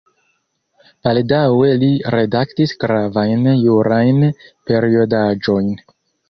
Baldaŭe 1.07 1.69
li 1.83 1.89
redaktis 2.15 2.73
gravajn 2.85 3.45
jurajn 3.67 4.19
periodaĵojn. 4.73 5.71